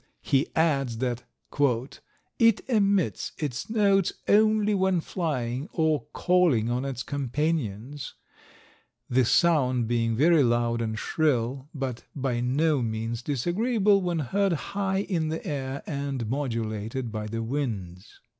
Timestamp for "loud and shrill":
10.41-11.69